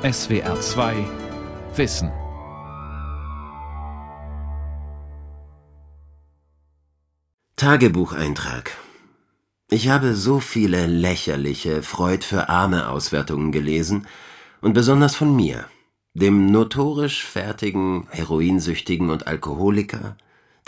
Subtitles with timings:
[0.00, 0.94] SWR 2
[1.74, 2.12] Wissen.
[7.56, 8.70] Tagebucheintrag.
[9.68, 14.06] Ich habe so viele lächerliche Freud für Arme Auswertungen gelesen
[14.60, 15.64] und besonders von mir,
[16.14, 20.16] dem notorisch fertigen, heroinsüchtigen und Alkoholiker,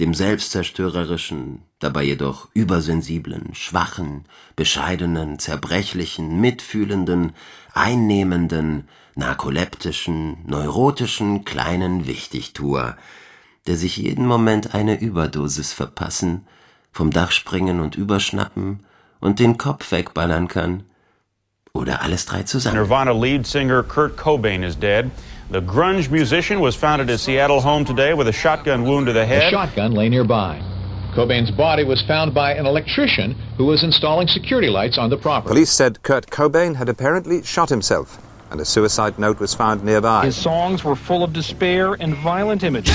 [0.01, 4.25] dem selbstzerstörerischen, dabei jedoch übersensiblen, schwachen,
[4.57, 7.33] bescheidenen, zerbrechlichen, mitfühlenden,
[7.73, 12.97] einnehmenden, narkoleptischen, neurotischen kleinen Wichtigtuer,
[13.67, 16.47] der sich jeden Moment eine Überdosis verpassen,
[16.93, 18.81] vom Dach springen und überschnappen
[19.21, 20.85] und den Kopf wegballern kann.
[21.73, 22.77] Oder alles drei zusammen.
[22.77, 25.11] Nirvana lead singer Kurt Cobain is dead.
[25.53, 29.13] The grunge musician was found at his Seattle home today with a shotgun wound to
[29.13, 29.51] the A head.
[29.53, 30.61] shotgun lay nearby.
[31.15, 35.49] Cobain's body was found by an electrician who was installing security lights on the property.
[35.53, 38.19] Police said Kurt Cobain had apparently shot himself,
[38.51, 40.27] and a suicide note was found nearby.
[40.27, 42.95] His songs were full of despair and violent images.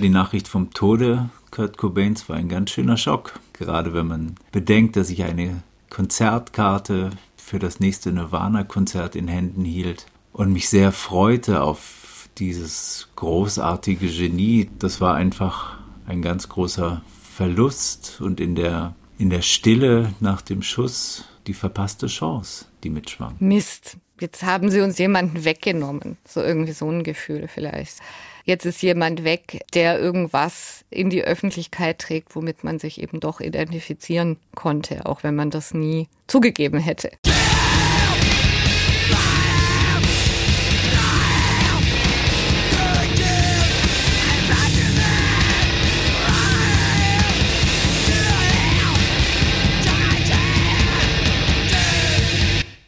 [0.00, 4.94] Die Nachricht vom Tode Kurt Cobains war ein ganz schöner Schock, gerade wenn man bedenkt,
[4.94, 10.06] dass ich eine Konzertkarte für das nächste Nirvana-Konzert in Händen hielt
[10.38, 14.70] und mich sehr freute auf dieses großartige Genie.
[14.78, 17.02] Das war einfach ein ganz großer
[17.34, 23.34] Verlust und in der, in der Stille nach dem Schuss die verpasste Chance, die mitschwang.
[23.40, 26.18] Mist, jetzt haben sie uns jemanden weggenommen.
[26.24, 27.96] So irgendwie so ein Gefühl vielleicht.
[28.44, 33.40] Jetzt ist jemand weg, der irgendwas in die Öffentlichkeit trägt, womit man sich eben doch
[33.40, 37.10] identifizieren konnte, auch wenn man das nie zugegeben hätte.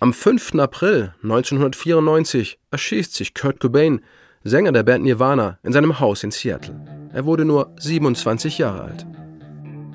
[0.02, 0.54] Am 5.
[0.54, 4.00] April 1994 erschießt sich Kurt Cobain,
[4.42, 6.80] Sänger der Band Nirvana, in seinem Haus in Seattle.
[7.12, 9.06] Er wurde nur 27 Jahre alt.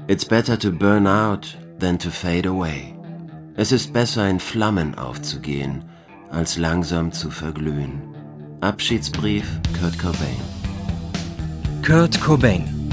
[0.08, 2.94] It's better to burn out than to fade away.
[3.56, 5.84] Es ist besser in Flammen aufzugehen,
[6.30, 8.04] als langsam zu verglühen.
[8.62, 10.40] Abschiedsbrief Kurt Cobain.
[11.84, 12.92] Kurt Cobain.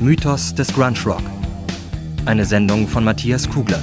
[0.00, 1.22] Mythos des Grunge Rock.
[2.26, 3.80] Eine Sendung von Matthias Kugler.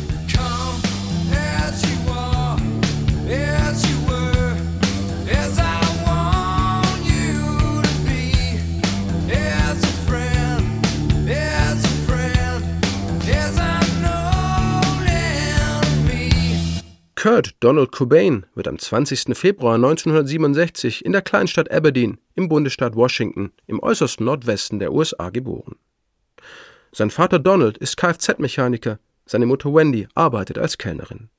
[17.26, 19.36] Kurt Donald Cobain wird am 20.
[19.36, 25.76] Februar 1967 in der Kleinstadt Aberdeen im Bundesstaat Washington im äußersten Nordwesten der USA geboren.
[26.92, 31.30] Sein Vater Donald ist Kfz-Mechaniker, seine Mutter Wendy arbeitet als Kellnerin.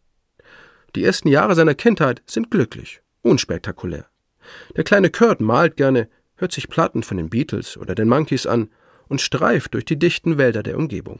[0.96, 4.06] Die ersten Jahre seiner Kindheit sind glücklich, unspektakulär.
[4.76, 8.70] Der kleine Kurt malt gerne, hört sich Platten von den Beatles oder den Monkees an
[9.08, 11.18] und streift durch die dichten Wälder der Umgebung.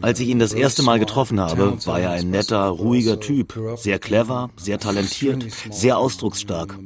[0.00, 3.98] Als ich ihn das erste Mal getroffen habe, war er ein netter, ruhiger Typ, sehr
[3.98, 6.78] clever, sehr talentiert, sehr ausdrucksstark.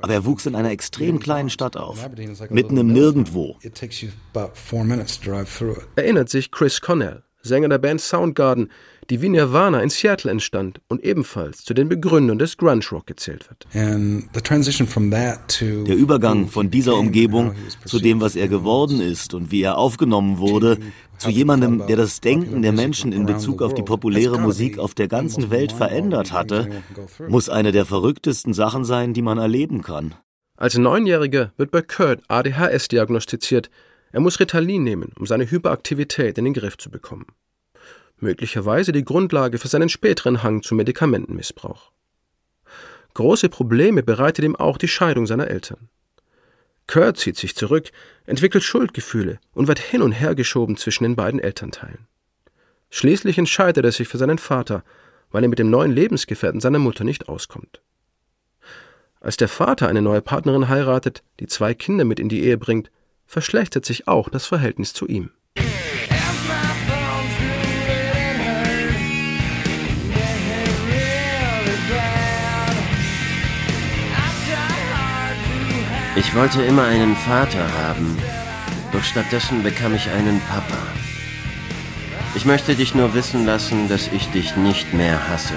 [0.00, 2.08] Aber er wuchs in einer extrem kleinen Stadt auf,
[2.50, 3.56] mitten im Nirgendwo.
[5.94, 8.70] Erinnert sich Chris Cornell, Sänger der Band Soundgarden,
[9.10, 13.48] die wie Nirvana in Seattle entstand und ebenfalls zu den Begründern des Grunge Rock gezählt
[13.48, 13.66] wird.
[13.74, 17.54] Der Übergang von dieser Umgebung
[17.84, 20.78] zu dem, was er geworden ist und wie er aufgenommen wurde,
[21.18, 25.08] zu jemandem, der das Denken der Menschen in Bezug auf die populäre Musik auf der
[25.08, 26.68] ganzen Welt verändert hatte,
[27.28, 30.14] muss eine der verrücktesten Sachen sein, die man erleben kann.
[30.56, 33.70] Als Neunjähriger wird bei Kurt ADHS diagnostiziert.
[34.12, 37.26] Er muss Ritalin nehmen, um seine Hyperaktivität in den Griff zu bekommen.
[38.18, 41.90] Möglicherweise die Grundlage für seinen späteren Hang zum Medikamentenmissbrauch.
[43.14, 45.88] Große Probleme bereitet ihm auch die Scheidung seiner Eltern.
[46.86, 47.90] Kurt zieht sich zurück,
[48.26, 52.06] entwickelt Schuldgefühle und wird hin und her geschoben zwischen den beiden Elternteilen.
[52.90, 54.84] Schließlich entscheidet er sich für seinen Vater,
[55.30, 57.80] weil er mit dem neuen Lebensgefährten seiner Mutter nicht auskommt.
[59.20, 62.90] Als der Vater eine neue Partnerin heiratet, die zwei Kinder mit in die Ehe bringt,
[63.32, 65.30] verschlechtert sich auch das Verhältnis zu ihm.
[76.14, 78.18] Ich wollte immer einen Vater haben,
[78.92, 80.76] doch stattdessen bekam ich einen Papa.
[82.34, 85.54] Ich möchte dich nur wissen lassen, dass ich dich nicht mehr hasse.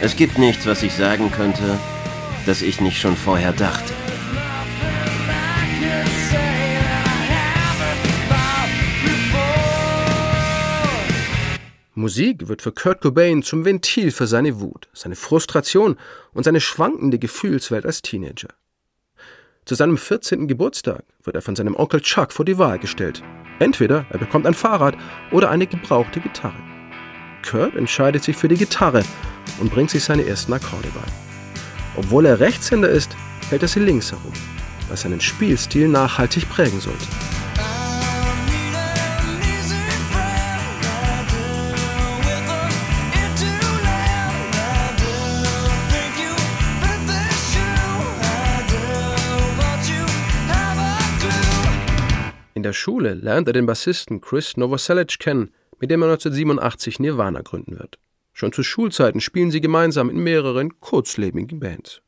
[0.00, 1.78] Es gibt nichts, was ich sagen könnte,
[2.44, 4.05] das ich nicht schon vorher dachte.
[11.98, 15.96] Musik wird für Kurt Cobain zum Ventil für seine Wut, seine Frustration
[16.34, 18.50] und seine schwankende Gefühlswelt als Teenager.
[19.64, 20.46] Zu seinem 14.
[20.46, 23.22] Geburtstag wird er von seinem Onkel Chuck vor die Wahl gestellt.
[23.60, 24.94] Entweder er bekommt ein Fahrrad
[25.32, 26.62] oder eine gebrauchte Gitarre.
[27.42, 29.02] Kurt entscheidet sich für die Gitarre
[29.58, 31.00] und bringt sich seine ersten Akkorde bei.
[31.96, 33.16] Obwohl er Rechtshänder ist,
[33.48, 34.34] hält er sie links herum,
[34.90, 37.06] was seinen Spielstil nachhaltig prägen sollte.
[52.66, 57.78] Der Schule lernt er den Bassisten Chris Novoselic kennen, mit dem er 1987 Nirvana gründen
[57.78, 58.00] wird.
[58.32, 62.02] Schon zu Schulzeiten spielen sie gemeinsam in mehreren kurzlebigen Bands.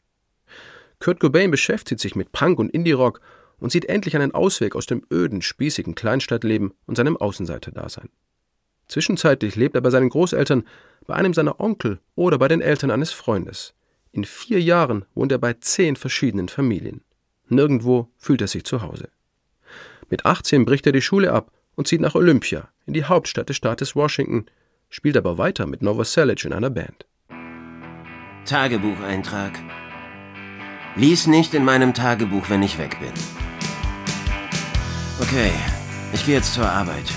[0.98, 3.20] Kurt Cobain beschäftigt sich mit Punk und Indie-Rock
[3.58, 8.08] und sieht endlich einen Ausweg aus dem öden, spießigen Kleinstadtleben und seinem Außenseiterdasein.
[8.88, 10.64] Zwischenzeitlich lebt er bei seinen Großeltern,
[11.06, 13.74] bei einem seiner Onkel oder bei den Eltern eines Freundes.
[14.10, 17.02] In vier Jahren wohnt er bei zehn verschiedenen Familien.
[17.46, 19.08] Nirgendwo fühlt er sich zu Hause.
[20.10, 23.56] Mit 18 bricht er die Schule ab und zieht nach Olympia, in die Hauptstadt des
[23.56, 24.46] Staates Washington,
[24.88, 27.06] spielt aber weiter mit Novoselic in einer Band.
[28.46, 29.52] Tagebucheintrag.
[30.96, 33.12] Lies nicht in meinem Tagebuch, wenn ich weg bin.
[35.20, 35.52] Okay,
[36.14, 37.12] ich gehe jetzt zur Arbeit.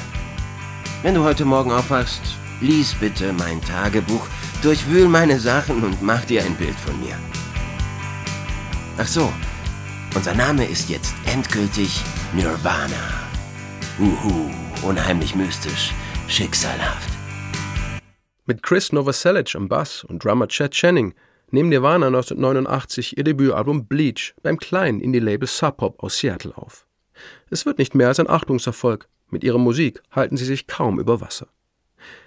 [1.01, 2.21] Wenn du heute Morgen aufwachst,
[2.59, 4.27] lies bitte mein Tagebuch,
[4.61, 7.15] durchwühl meine Sachen und mach dir ein Bild von mir.
[8.97, 9.31] Ach so,
[10.15, 12.03] unser Name ist jetzt endgültig
[12.33, 13.29] Nirvana.
[13.99, 14.49] Uhu,
[14.87, 15.93] unheimlich mystisch,
[16.27, 17.09] schicksalhaft.
[18.45, 21.13] Mit Chris Novoselic am Bass und Drummer Chad Channing
[21.51, 26.85] nehmen Nirvana 1989 ihr Debütalbum Bleach beim kleinen Indie-Label Sub Pop aus Seattle auf.
[27.49, 29.07] Es wird nicht mehr als ein Achtungserfolg.
[29.29, 31.47] Mit ihrer Musik halten sie sich kaum über Wasser.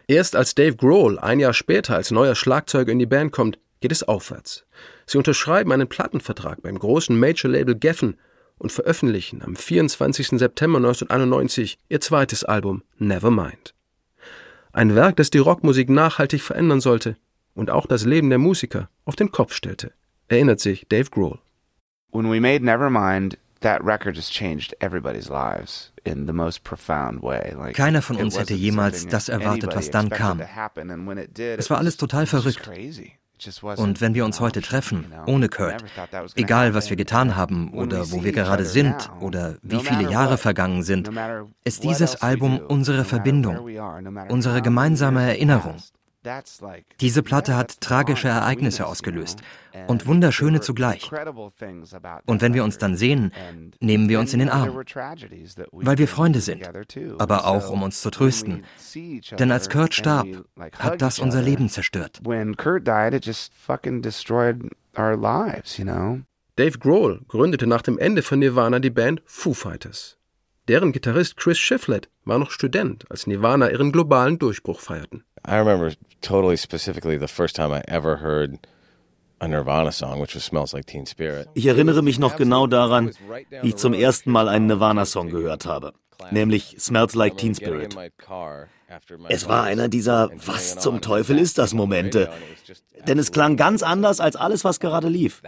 [0.07, 3.93] Erst als Dave Grohl ein Jahr später als neuer Schlagzeuger in die Band kommt, geht
[3.93, 4.65] es aufwärts.
[5.05, 8.17] Sie unterschreiben einen Plattenvertrag beim großen Major-Label Geffen
[8.57, 10.39] und veröffentlichen am 24.
[10.39, 13.75] September 1991 ihr zweites Album Nevermind.
[14.73, 17.19] Ein Werk, das die Rockmusik nachhaltig verändern sollte
[17.55, 19.93] und auch das Leben der Musiker auf den Kopf stellte,
[20.29, 21.39] erinnert sich Dave Grohl.
[22.11, 27.55] When we made Nevermind, that record just changed everybody's lives in the most profound way.
[27.55, 30.41] Like, Keiner von uns hätte jemals das erwartet, was dann kam.
[30.41, 32.67] Es war alles total verrückt.
[33.77, 35.85] Und wenn wir uns heute treffen, ohne Kurt,
[36.37, 40.83] egal was wir getan haben oder wo wir gerade sind oder wie viele Jahre vergangen
[40.83, 41.11] sind,
[41.65, 43.69] ist dieses Album unsere Verbindung,
[44.29, 45.77] unsere gemeinsame Erinnerung.
[47.00, 49.41] Diese Platte hat tragische Ereignisse ausgelöst
[49.87, 51.11] und wunderschöne zugleich.
[52.26, 53.32] Und wenn wir uns dann sehen,
[53.81, 54.82] nehmen wir uns in den Arm,
[55.73, 56.69] weil wir Freunde sind,
[57.19, 58.65] aber auch um uns zu trösten.
[59.38, 60.29] Denn als Kurt starb,
[60.79, 62.21] hat das unser Leben zerstört.
[66.56, 70.19] Dave Grohl gründete nach dem Ende von Nirvana die Band Foo Fighters.
[70.69, 75.25] Deren Gitarrist Chris Shiflett war noch Student, als Nirvana ihren globalen Durchbruch feierten.
[75.47, 75.93] I remember
[76.25, 78.59] totally specifically the first time I ever heard
[79.41, 81.49] a Nirvana song, which was Smells Like Teen Spirit.
[81.55, 83.12] Ich erinnere mich noch genau daran,
[83.62, 85.93] wie ich zum ersten Mal einen Nirvana-Song gehört habe,
[86.31, 87.97] nämlich Smells Like Teen Spirit.
[89.28, 92.31] Es war einer dieser Was zum Teufel ist das Momente,
[93.07, 95.43] denn es klang ganz anders als alles, was gerade lief.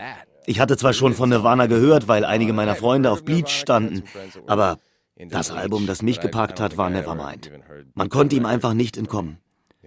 [0.47, 4.03] Ich hatte zwar schon von Nirvana gehört, weil einige meiner Freunde auf Bleach standen,
[4.47, 4.79] aber
[5.17, 7.51] das Album, das mich gepackt hat, war Nevermind.
[7.95, 9.39] Man konnte ihm einfach nicht entkommen.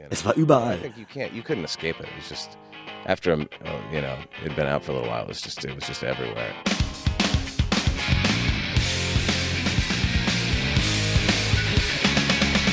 [0.09, 0.79] Es war überall.
[3.05, 5.87] After you know, it'd been out for a little while, it was just it was
[5.87, 6.53] just everywhere.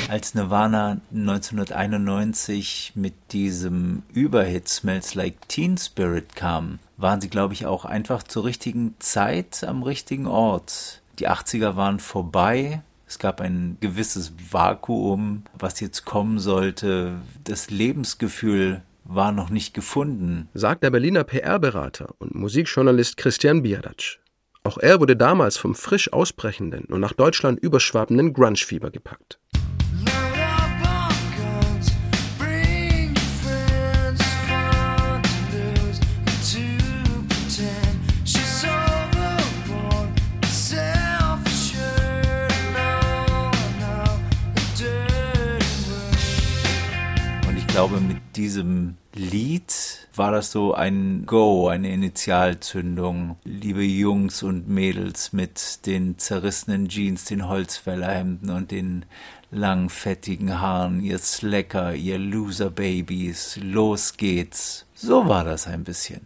[0.09, 7.66] Als Nirvana 1991 mit diesem Überhit Smells Like Teen Spirit kam, waren sie, glaube ich,
[7.66, 11.02] auch einfach zur richtigen Zeit am richtigen Ort.
[11.18, 12.83] Die 80er waren vorbei.
[13.08, 17.20] Es gab ein gewisses Vakuum, was jetzt kommen sollte.
[17.44, 24.18] Das Lebensgefühl war noch nicht gefunden, sagt der Berliner PR-Berater und Musikjournalist Christian Biadatsch.
[24.64, 29.38] Auch er wurde damals vom frisch ausbrechenden und nach Deutschland überschwappenden Grunge-Fieber gepackt.
[47.76, 53.37] Glaube, mit diesem Lied war das so ein Go, eine Initialzündung.
[53.45, 59.04] Liebe Jungs und Mädels mit den zerrissenen Jeans, den Holzfällerhemden und den
[59.50, 64.87] langen, fettigen Haaren, ihr Slacker, ihr Loser-Babys, los geht's.
[64.95, 66.23] So war das ein bisschen.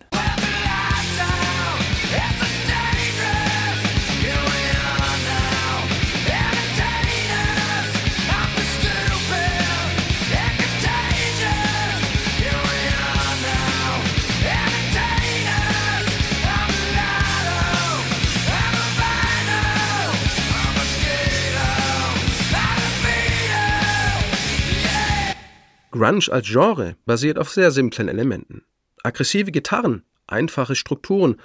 [26.01, 28.63] Grunge als Genre basiert auf sehr simplen Elementen.
[29.03, 31.37] Aggressive Gitarren, einfache Strukturen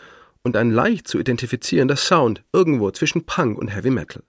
[0.44, 4.24] und ein leicht zu identifizierender Sound irgendwo zwischen Punk und Heavy Metal.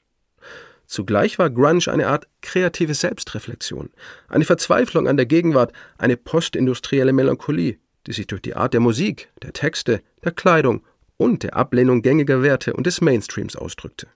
[0.86, 3.90] Zugleich war Grunge eine Art kreative Selbstreflexion,
[4.26, 7.78] eine Verzweiflung an der Gegenwart, eine postindustrielle Melancholie,
[8.08, 10.82] die sich durch die Art der Musik, der Texte, der Kleidung
[11.18, 14.08] und der Ablehnung gängiger Werte und des Mainstreams ausdrückte.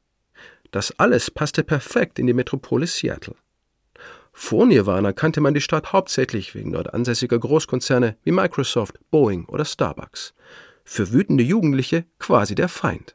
[0.73, 3.37] Das alles passte perfekt in die Metropole Seattle.
[4.43, 9.67] Vor Nirvana kannte man die Stadt hauptsächlich wegen dort ansässiger Großkonzerne wie Microsoft, Boeing oder
[9.67, 10.33] Starbucks.
[10.83, 13.15] Für wütende Jugendliche quasi der Feind.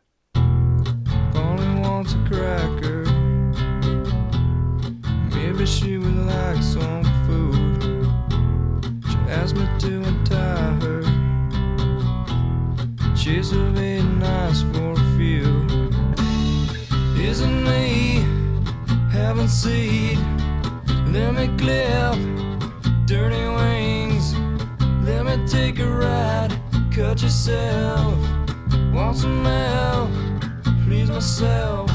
[17.17, 18.05] Isn't me?
[21.15, 22.17] Let me clip
[23.05, 24.35] dirty wings.
[25.05, 26.51] Let me take a ride.
[26.93, 28.15] Cut yourself.
[28.93, 30.09] Want some help?
[30.85, 31.89] Please myself.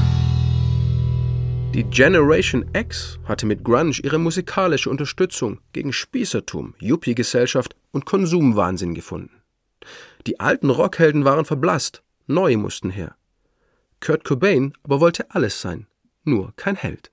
[1.75, 9.43] Die Generation X hatte mit Grunge ihre musikalische Unterstützung gegen Spießertum, Yuppie-Gesellschaft und Konsumwahnsinn gefunden.
[10.25, 13.15] Die alten Rockhelden waren verblasst, neue mussten her.
[13.99, 15.85] Kurt Cobain aber wollte alles sein,
[16.23, 17.11] nur kein Held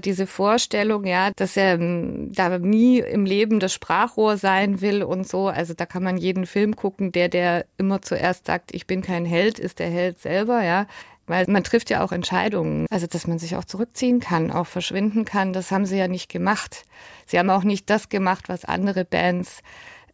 [0.00, 5.28] diese Vorstellung, ja, dass er ähm, da nie im Leben das Sprachrohr sein will und
[5.28, 5.48] so.
[5.48, 9.24] Also da kann man jeden Film gucken, der, der immer zuerst sagt, ich bin kein
[9.24, 10.86] Held, ist der Held selber, ja.
[11.26, 12.86] Weil man trifft ja auch Entscheidungen.
[12.90, 16.28] Also, dass man sich auch zurückziehen kann, auch verschwinden kann, das haben sie ja nicht
[16.28, 16.84] gemacht.
[17.26, 19.62] Sie haben auch nicht das gemacht, was andere Bands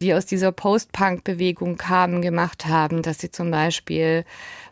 [0.01, 4.25] die aus dieser Post-Punk-Bewegung kamen, gemacht haben, dass sie zum Beispiel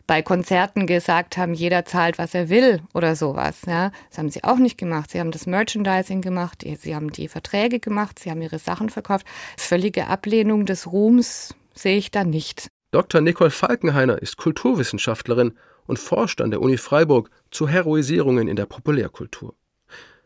[0.06, 3.62] bei Konzerten gesagt haben, jeder zahlt, was er will oder sowas.
[3.66, 5.10] Ja, das haben sie auch nicht gemacht.
[5.10, 9.26] Sie haben das Merchandising gemacht, sie haben die Verträge gemacht, sie haben ihre Sachen verkauft.
[9.56, 12.68] Völlige Ablehnung des Ruhms sehe ich da nicht.
[12.92, 13.20] Dr.
[13.20, 15.54] Nicole Falkenhainer ist Kulturwissenschaftlerin
[15.86, 19.54] und forscht an der Uni Freiburg zu Heroisierungen in der Populärkultur.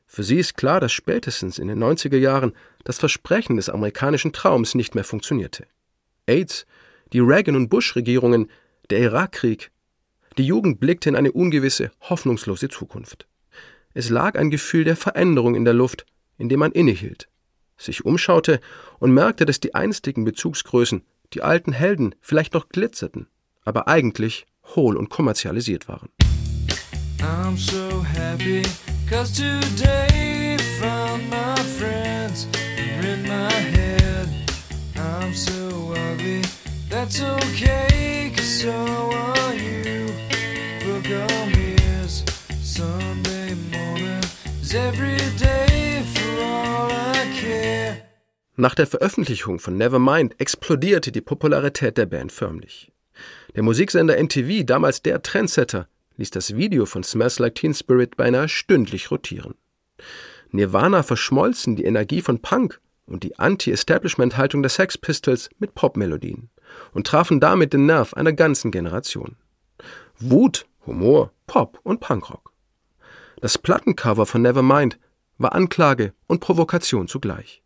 [0.07, 2.53] Für sie ist klar, dass spätestens in den 90er Jahren
[2.85, 5.67] das Versprechen des amerikanischen Traums nicht mehr funktionierte.
[6.27, 6.67] AIDS,
[7.13, 8.51] die Reagan- und Bush-Regierungen,
[8.91, 9.71] der Irakkrieg.
[10.39, 13.27] Die Jugend blickte in eine ungewisse, hoffnungslose Zukunft.
[13.95, 16.07] Es lag ein Gefühl der Veränderung in der Luft,
[16.39, 17.29] in dem man innehielt,
[17.77, 18.61] sich umschaute
[18.99, 23.27] und merkte, dass die einstigen Bezugsgrößen, die alten Helden, vielleicht noch glitzerten,
[23.65, 26.09] aber eigentlich hohl und kommerzialisiert waren.
[27.21, 28.63] I'm so happy
[29.11, 32.47] Cause today found my friends
[33.03, 34.29] in my head.
[34.95, 36.43] I'm so ugly,
[36.89, 38.20] that's okay,
[48.57, 52.90] Nach der Veröffentlichung von Nevermind explodierte die Popularität der Band förmlich.
[53.54, 58.49] Der Musiksender MTV, damals der Trendsetter, ließ das Video von Smells Like Teen Spirit beinahe
[58.49, 59.54] stündlich rotieren.
[60.50, 66.50] Nirvana verschmolzen die Energie von Punk und die Anti-Establishment-Haltung der Sex Pistols mit Popmelodien
[66.93, 69.37] und trafen damit den Nerv einer ganzen Generation.
[70.19, 72.53] Wut, Humor, Pop und Punkrock.
[73.41, 74.99] Das Plattencover von Nevermind
[75.39, 77.62] war Anklage und Provokation zugleich.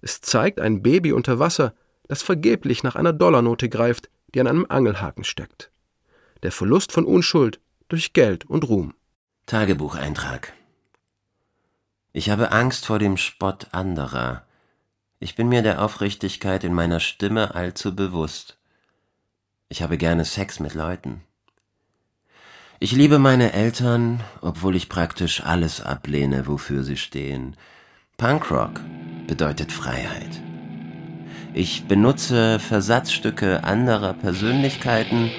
[0.00, 1.74] Es zeigt ein Baby unter Wasser,
[2.08, 5.70] das vergeblich nach einer Dollarnote greift, die an einem Angelhaken steckt.
[6.42, 8.94] Der Verlust von Unschuld durch Geld und Ruhm.
[9.46, 10.52] Tagebucheintrag.
[12.12, 14.45] Ich habe Angst vor dem Spott anderer.
[15.18, 18.58] Ich bin mir der Aufrichtigkeit in meiner Stimme allzu bewusst.
[19.70, 21.22] Ich habe gerne Sex mit Leuten.
[22.80, 27.56] Ich liebe meine Eltern, obwohl ich praktisch alles ablehne, wofür sie stehen.
[28.18, 28.82] Punkrock
[29.26, 30.42] bedeutet Freiheit.
[31.54, 35.30] Ich benutze Versatzstücke anderer Persönlichkeiten,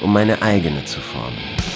[0.00, 1.73] um meine eigene zu formen.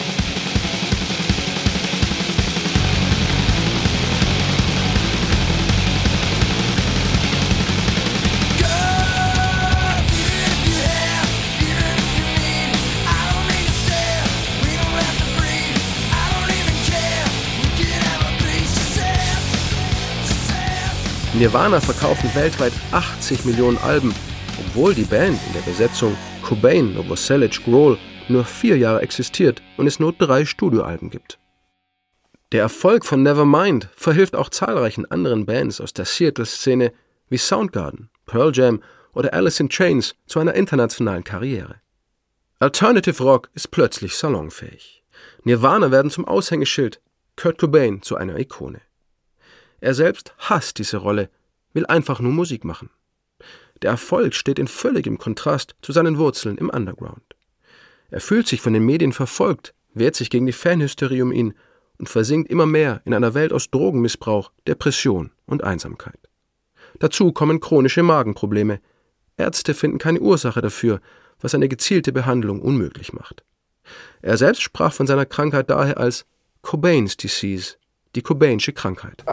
[21.39, 24.13] Nirvana verkaufen weltweit 80 Millionen Alben,
[24.59, 27.97] obwohl die Band in der Besetzung Cobain, Novoselic, Grohl
[28.29, 31.39] nur vier Jahre existiert und es nur drei Studioalben gibt.
[32.51, 36.93] Der Erfolg von Nevermind verhilft auch zahlreichen anderen Bands aus der Seattle-Szene
[37.29, 38.83] wie Soundgarden, Pearl Jam
[39.15, 41.77] oder Alice in Chains zu einer internationalen Karriere.
[42.59, 45.05] Alternative Rock ist plötzlich salonfähig.
[45.45, 47.01] Nirvana werden zum Aushängeschild,
[47.37, 48.81] Kurt Cobain zu einer Ikone.
[49.81, 51.31] Er selbst hasst diese Rolle,
[51.73, 52.91] will einfach nur Musik machen.
[53.83, 57.23] Der Erfolg steht in völligem Kontrast zu seinen Wurzeln im Underground.
[58.11, 61.55] Er fühlt sich von den Medien verfolgt, wehrt sich gegen die Fanhysterie um ihn
[61.99, 66.19] und versinkt immer mehr in einer Welt aus Drogenmissbrauch, Depression und Einsamkeit.
[66.99, 68.81] Dazu kommen chronische Magenprobleme.
[69.37, 71.01] Ärzte finden keine Ursache dafür,
[71.41, 73.45] was eine gezielte Behandlung unmöglich macht.
[74.23, 76.27] Er selbst sprach von seiner Krankheit daher als
[76.63, 77.77] Cobain's Disease,
[78.15, 79.25] die Cobainsche Krankheit.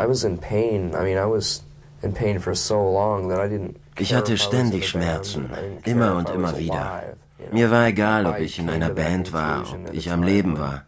[3.97, 5.49] Ich hatte ständig Schmerzen,
[5.85, 7.03] immer und immer wieder.
[7.51, 10.85] Mir war egal, ob ich in einer Band war, ob ich am Leben war.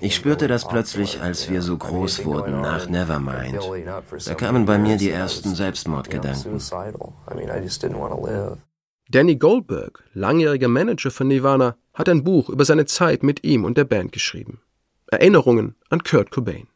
[0.00, 3.60] Ich spürte das plötzlich, als wir so groß wurden nach Nevermind.
[4.26, 6.60] Da kamen bei mir die ersten Selbstmordgedanken.
[9.10, 13.78] Danny Goldberg, langjähriger Manager von Nirvana, hat ein Buch über seine Zeit mit ihm und
[13.78, 14.60] der Band geschrieben.
[15.06, 16.66] Erinnerungen an Kurt Cobain.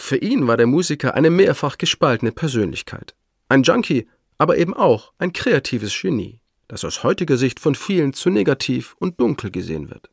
[0.00, 3.14] Für ihn war der Musiker eine mehrfach gespaltene Persönlichkeit.
[3.48, 4.06] Ein Junkie,
[4.38, 9.20] aber eben auch ein kreatives Genie, das aus heutiger Sicht von vielen zu negativ und
[9.20, 10.08] dunkel gesehen wird.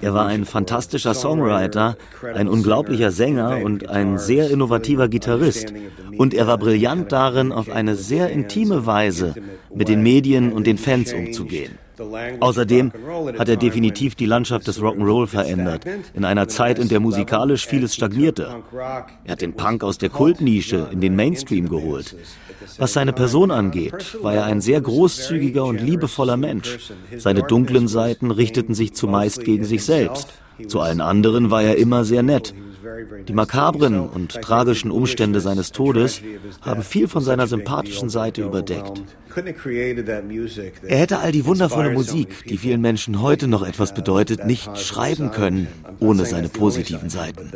[0.00, 1.96] Er war ein fantastischer Songwriter,
[2.34, 5.74] ein unglaublicher Sänger und ein sehr innovativer Gitarrist.
[6.16, 9.34] Und er war brillant darin, auf eine sehr intime Weise
[9.74, 11.78] mit den Medien und den Fans umzugehen.
[12.40, 12.92] Außerdem
[13.38, 17.94] hat er definitiv die Landschaft des Rock'n'Roll verändert, in einer Zeit, in der musikalisch vieles
[17.94, 18.62] stagnierte.
[19.24, 22.16] Er hat den Punk aus der Kultnische in den Mainstream geholt.
[22.78, 26.92] Was seine Person angeht, war er ein sehr großzügiger und liebevoller Mensch.
[27.16, 30.28] Seine dunklen Seiten richteten sich zumeist gegen sich selbst.
[30.66, 32.54] Zu allen anderen war er immer sehr nett.
[33.26, 36.22] Die makabren und tragischen Umstände seines Todes
[36.60, 39.02] haben viel von seiner sympathischen Seite überdeckt.
[40.82, 45.30] Er hätte all die wundervolle Musik, die vielen Menschen heute noch etwas bedeutet, nicht schreiben
[45.30, 45.68] können,
[46.00, 47.50] ohne seine positiven Seiten.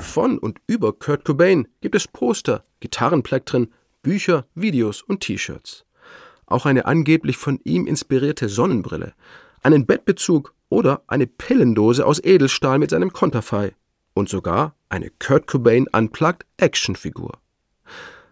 [0.00, 5.84] Von und über Kurt Cobain gibt es Poster, Gitarrenplektren, Bücher, Videos und T-Shirts.
[6.46, 9.12] Auch eine angeblich von ihm inspirierte Sonnenbrille,
[9.62, 13.74] einen Bettbezug oder eine Pillendose aus Edelstahl mit seinem Konterfei
[14.14, 17.38] und sogar eine Kurt Cobain Unplugged Actionfigur.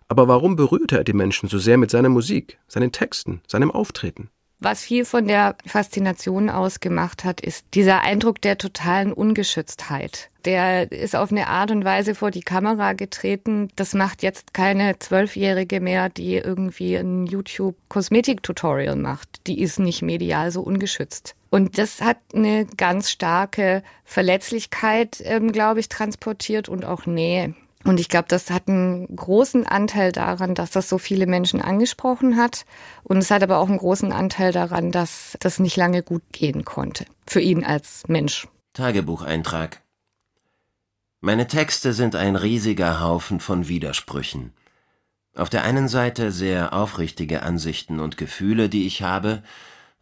[0.09, 4.31] Aber warum berührte er die Menschen so sehr mit seiner Musik, seinen Texten, seinem Auftreten?
[4.59, 10.31] Was viel von der Faszination ausgemacht hat, ist dieser Eindruck der totalen Ungeschütztheit.
[10.47, 13.69] Der ist auf eine Art und Weise vor die Kamera getreten.
[13.77, 19.47] Das macht jetzt keine Zwölfjährige mehr, die irgendwie ein YouTube-Kosmetik-Tutorial macht.
[19.47, 21.35] Die ist nicht medial so ungeschützt.
[21.51, 27.55] Und das hat eine ganz starke Verletzlichkeit, ähm, glaube ich, transportiert und auch Nähe.
[27.87, 32.37] Und ich glaube, das hat einen großen Anteil daran, dass das so viele Menschen angesprochen
[32.37, 32.67] hat.
[33.05, 36.65] Und es hat aber auch einen großen Anteil daran, dass das nicht lange gut gehen
[36.65, 37.05] konnte.
[37.29, 38.49] Für ihn als Mensch.
[38.73, 39.83] Tagebucheintrag.
[41.21, 44.53] Meine Texte sind ein riesiger Haufen von Widersprüchen.
[45.37, 49.45] Auf der einen Seite sehr aufrichtige Ansichten und Gefühle, die ich habe,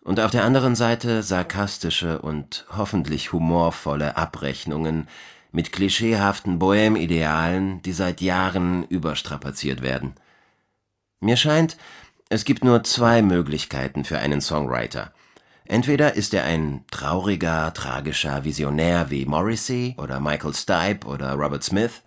[0.00, 5.08] und auf der anderen Seite sarkastische und hoffentlich humorvolle Abrechnungen
[5.54, 10.14] mit klischeehaften Bohème-Idealen, die seit Jahren überstrapaziert werden.
[11.20, 11.76] Mir scheint,
[12.28, 15.12] es gibt nur zwei Möglichkeiten für einen Songwriter.
[15.64, 22.02] Entweder ist er ein trauriger, tragischer Visionär wie Morrissey oder Michael Stipe oder Robert Smith,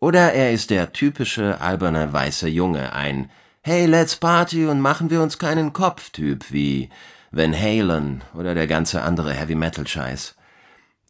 [0.00, 5.20] oder er ist der typische alberne weiße Junge, ein Hey, let's party und machen wir
[5.20, 6.88] uns keinen Kopf-Typ wie
[7.32, 10.36] Van Halen oder der ganze andere Heavy Metal Scheiß.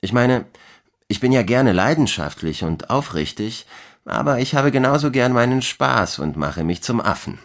[0.01, 0.47] Ich meine,
[1.09, 3.67] ich bin ja gerne leidenschaftlich und aufrichtig,
[4.05, 7.39] aber ich habe genauso gern meinen Spaß und mache mich zum Affen.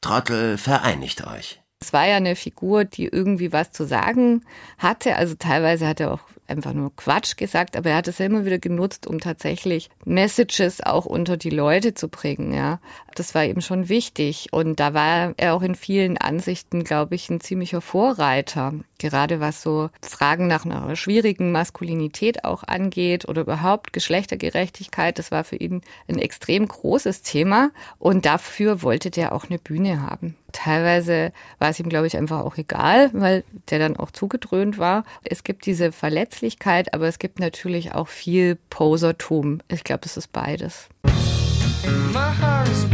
[0.00, 1.60] Trottel, vereinigt euch.
[1.80, 4.44] Es war ja eine Figur, die irgendwie was zu sagen
[4.78, 5.16] hatte.
[5.16, 8.44] Also teilweise hat er auch einfach nur Quatsch gesagt, aber er hat es ja immer
[8.44, 12.80] wieder genutzt, um tatsächlich Messages auch unter die Leute zu bringen, ja.
[13.14, 17.28] Das war eben schon wichtig und da war er auch in vielen Ansichten, glaube ich,
[17.28, 23.92] ein ziemlicher Vorreiter, gerade was so Fragen nach einer schwierigen Maskulinität auch angeht oder überhaupt
[23.92, 29.58] Geschlechtergerechtigkeit, das war für ihn ein extrem großes Thema und dafür wollte der auch eine
[29.58, 30.36] Bühne haben.
[30.52, 35.04] Teilweise war es ihm, glaube ich, einfach auch egal, weil der dann auch zugedröhnt war.
[35.24, 35.92] Es gibt diese
[36.32, 39.60] Verletzlichkeit, aber es gibt natürlich auch viel Posertum.
[39.68, 40.88] Ich glaube, es ist beides.
[42.12, 42.84] My heart is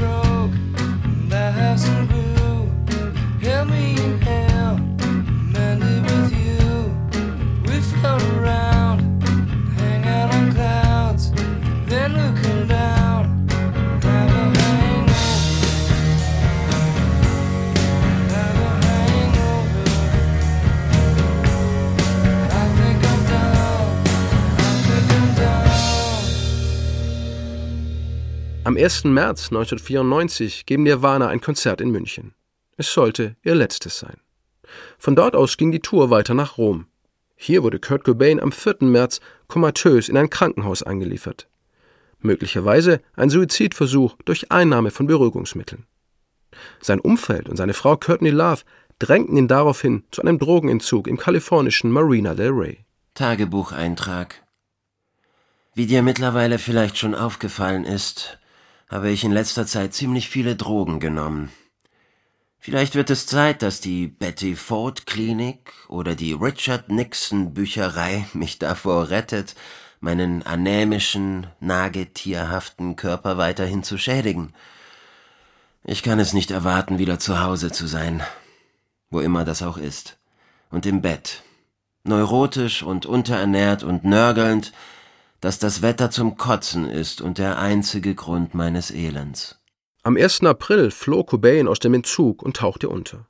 [28.69, 29.05] Am 1.
[29.05, 32.35] März 1994 geben Nirvana ein Konzert in München.
[32.77, 34.19] Es sollte ihr letztes sein.
[34.99, 36.85] Von dort aus ging die Tour weiter nach Rom.
[37.35, 38.81] Hier wurde Kurt Cobain am 4.
[38.81, 41.49] März komatös in ein Krankenhaus eingeliefert.
[42.19, 45.87] Möglicherweise ein Suizidversuch durch Einnahme von Beruhigungsmitteln.
[46.83, 48.65] Sein Umfeld und seine Frau Courtney Love
[48.99, 52.85] drängten ihn daraufhin zu einem Drogenentzug im kalifornischen Marina del Rey.
[53.15, 54.43] Tagebucheintrag.
[55.73, 58.39] Wie dir mittlerweile vielleicht schon aufgefallen ist,
[58.89, 61.51] habe ich in letzter Zeit ziemlich viele Drogen genommen.
[62.59, 68.59] Vielleicht wird es Zeit, dass die Betty Ford Klinik oder die Richard Nixon Bücherei mich
[68.59, 69.55] davor rettet,
[70.01, 74.55] meinen anämischen, nagetierhaften Körper weiterhin zu schädigen.
[75.85, 78.23] Ich kann es nicht erwarten, wieder zu Hause zu sein,
[79.11, 80.19] wo immer das auch ist,
[80.71, 81.43] und im Bett,
[82.05, 84.73] neurotisch und unterernährt und nörgelnd,
[85.41, 89.59] dass das Wetter zum Kotzen ist und der einzige Grund meines Elends.
[90.03, 90.43] Am 1.
[90.45, 93.27] April floh Cobain aus dem Entzug und tauchte unter.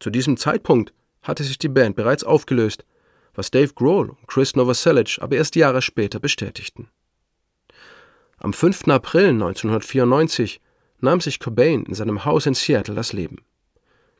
[0.00, 2.84] Zu diesem Zeitpunkt hatte sich die Band bereits aufgelöst,
[3.34, 6.88] was Dave Grohl und Chris Novoselic aber erst Jahre später bestätigten.
[8.38, 8.88] Am 5.
[8.88, 10.60] April 1994
[11.00, 13.38] nahm sich Cobain in seinem Haus in Seattle das Leben.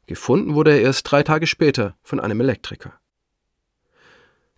[0.06, 2.98] Gefunden wurde er erst drei Tage später von einem Elektriker.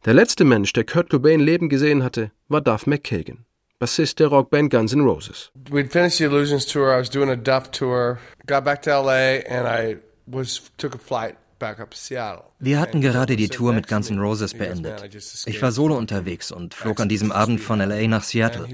[0.06, 3.44] Der letzte Mensch, der Kurt Cobain Leben gesehen hatte, war Duff McKagan,
[3.80, 5.50] Bassist der Rockband Guns N' Roses.
[5.68, 6.94] We'd finished the Illusions tour.
[6.94, 8.20] I was doing a Duff tour.
[8.46, 12.44] Got back to LA and I was took a flight back up to Seattle.
[12.60, 15.12] Wir hatten gerade die Tour mit Guns N' Roses beendet.
[15.46, 18.68] Ich war solo unterwegs und flog an diesem Abend von LA nach Seattle.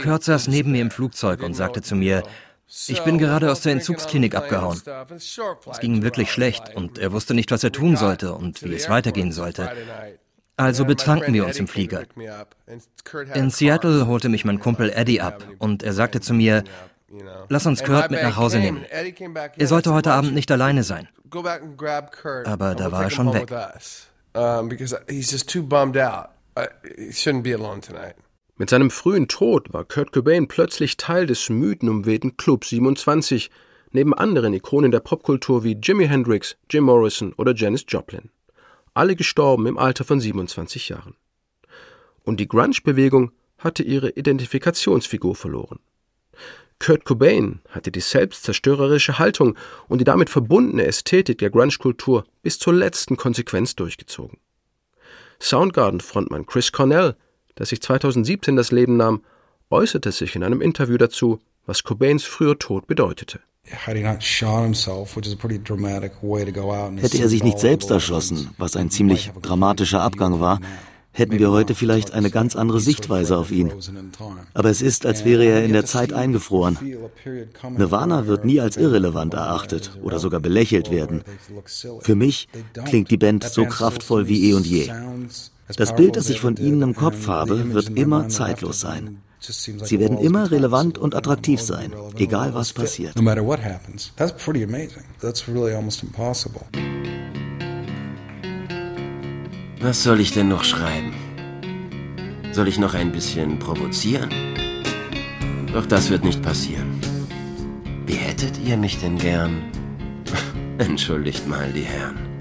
[0.00, 2.22] Kurt saß neben mir im Flugzeug und sagte zu mir,
[2.86, 4.80] ich bin gerade aus der Entzugsklinik abgehauen.
[5.10, 8.74] Es ging ihm wirklich schlecht und er wusste nicht, was er tun sollte und wie
[8.74, 9.70] es weitergehen sollte.
[10.56, 12.04] Also betranken wir uns im Flieger.
[13.34, 16.64] In Seattle holte mich mein Kumpel Eddie ab und er sagte zu mir,
[17.48, 18.84] lass uns Kurt mit nach Hause nehmen.
[19.56, 21.08] Er sollte heute Abend nicht alleine sein.
[22.44, 23.52] Aber da war er schon weg.
[28.58, 33.50] Mit seinem frühen Tod war Kurt Cobain plötzlich Teil des mythenumwehten Club 27,
[33.90, 38.30] neben anderen Ikonen der Popkultur wie Jimi Hendrix, Jim Morrison oder Janis Joplin
[38.96, 41.14] alle gestorben im Alter von 27 Jahren.
[42.22, 45.78] Und die Grunge-Bewegung hatte ihre Identifikationsfigur verloren.
[46.78, 49.56] Kurt Cobain hatte die selbstzerstörerische Haltung
[49.88, 54.38] und die damit verbundene Ästhetik der Grunge-Kultur bis zur letzten Konsequenz durchgezogen.
[55.40, 57.16] Soundgarden-Frontmann Chris Cornell,
[57.58, 59.22] der sich 2017 das Leben nahm,
[59.70, 63.40] äußerte sich in einem Interview dazu, was Cobains früher Tod bedeutete.
[66.96, 70.60] Hätte er sich nicht selbst erschossen, was ein ziemlich dramatischer Abgang war,
[71.16, 73.72] hätten wir heute vielleicht eine ganz andere Sichtweise auf ihn.
[74.54, 76.78] Aber es ist, als wäre er in der Zeit eingefroren.
[77.76, 81.22] Nirvana wird nie als irrelevant erachtet oder sogar belächelt werden.
[82.00, 82.48] Für mich
[82.84, 84.92] klingt die Band so kraftvoll wie eh und je.
[85.76, 89.22] Das Bild, das ich von ihnen im Kopf habe, wird immer zeitlos sein.
[89.38, 93.14] Sie werden immer relevant und attraktiv sein, egal was passiert.
[99.80, 101.14] Was soll ich denn noch schreiben?
[102.52, 104.30] Soll ich noch ein bisschen provozieren?
[105.72, 106.98] Doch das wird nicht passieren.
[108.06, 109.62] Wie hättet ihr mich denn gern?
[110.78, 112.35] Entschuldigt mal die Herren.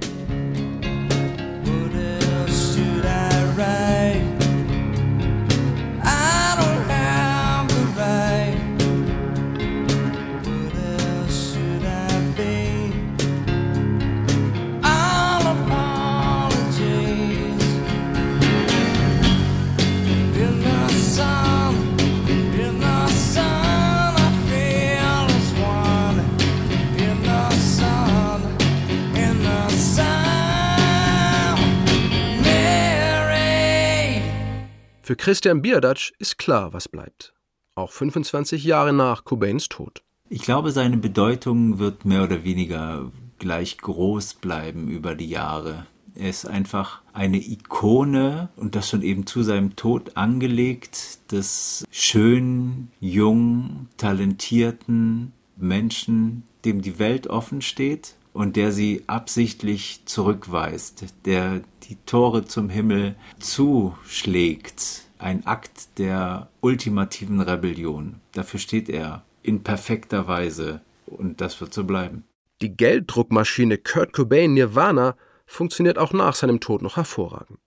[35.06, 37.36] Für Christian Bierdatsch ist klar, was bleibt.
[37.76, 40.02] Auch 25 Jahre nach Cobains Tod.
[40.30, 45.86] Ich glaube, seine Bedeutung wird mehr oder weniger gleich groß bleiben über die Jahre.
[46.15, 52.91] Er ist einfach eine Ikone und das schon eben zu seinem Tod angelegt des schönen,
[53.00, 61.95] jungen, talentierten Menschen, dem die Welt offen steht und der sie absichtlich zurückweist, der die
[62.06, 65.04] Tore zum Himmel zuschlägt.
[65.17, 68.19] Ein Akt der ultimativen Rebellion.
[68.34, 72.26] Dafür steht er in perfekter Weise und das wird so bleiben.
[72.62, 77.60] Die Gelddruckmaschine Kurt Cobain Nirvana funktioniert auch nach seinem Tod noch hervorragend.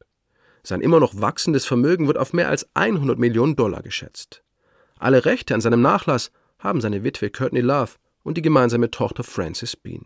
[0.63, 4.45] Sein immer noch wachsendes Vermögen wird auf mehr als 100 Millionen Dollar geschätzt.
[4.99, 9.75] Alle Rechte an seinem Nachlass haben seine Witwe Courtney Love und die gemeinsame Tochter Frances
[9.75, 10.05] Bean.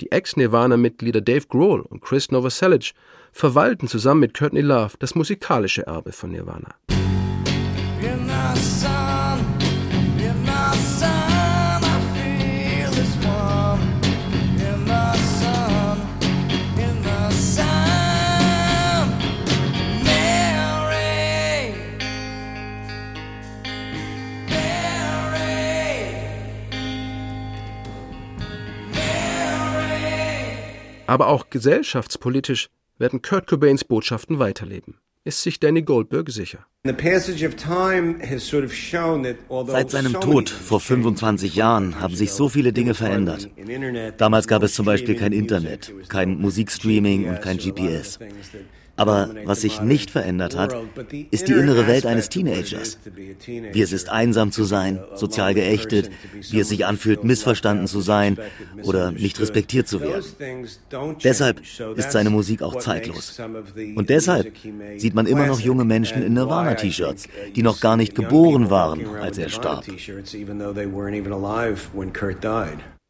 [0.00, 2.92] Die Ex-Nirvana-Mitglieder Dave Grohl und Chris Novoselic
[3.32, 6.74] verwalten zusammen mit Courtney Love das musikalische Erbe von Nirvana.
[31.10, 34.98] Aber auch gesellschaftspolitisch werden Kurt Cobains Botschaften weiterleben.
[35.24, 36.68] Ist sich Danny Goldberg sicher.
[36.84, 37.00] Seit
[39.90, 43.50] seinem Tod vor 25 Jahren haben sich so viele Dinge verändert.
[44.18, 48.20] Damals gab es zum Beispiel kein Internet, kein Musikstreaming und kein GPS.
[49.00, 50.76] Aber was sich nicht verändert hat,
[51.30, 52.98] ist die innere Welt eines Teenagers.
[53.46, 56.10] Wie es ist, einsam zu sein, sozial geächtet,
[56.50, 58.36] wie es sich anfühlt, missverstanden zu sein
[58.82, 60.68] oder nicht respektiert zu werden.
[61.24, 61.62] Deshalb
[61.96, 63.40] ist seine Musik auch zeitlos.
[63.96, 64.52] Und deshalb
[64.98, 69.38] sieht man immer noch junge Menschen in Nirvana-T-Shirts, die noch gar nicht geboren waren, als
[69.38, 69.86] er starb.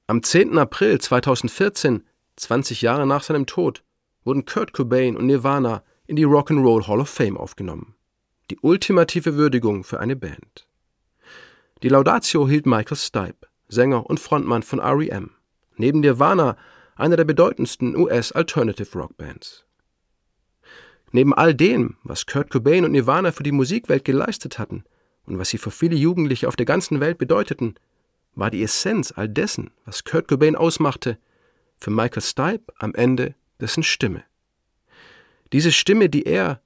[0.06, 0.56] Am 10.
[0.56, 2.04] April 2014,
[2.36, 3.82] 20 Jahre nach seinem Tod,
[4.24, 7.94] wurden Kurt Cobain und Nirvana in die Rock'n'Roll Hall of Fame aufgenommen.
[8.50, 10.66] Die ultimative Würdigung für eine Band.
[11.82, 15.30] Die Laudatio hielt Michael Stipe, Sänger und Frontmann von REM.
[15.76, 16.56] Neben Nirvana
[16.96, 19.64] einer der bedeutendsten US-Alternative Rock Bands.
[21.12, 24.84] Neben all dem, was Kurt Cobain und Nirvana für die Musikwelt geleistet hatten
[25.26, 27.74] und was sie für viele Jugendliche auf der ganzen Welt bedeuteten,
[28.34, 31.18] war die Essenz all dessen, was Kurt Cobain ausmachte,
[31.78, 34.24] für Michael Stipe am Ende dessen Stimme.
[35.52, 36.60] Diese Stimme, die er,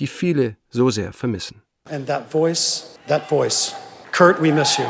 [0.00, 1.62] die viele so sehr vermissen.
[1.90, 3.74] And that voice, that voice,
[4.12, 4.86] Kurt, we miss you.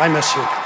[0.00, 0.65] I miss you.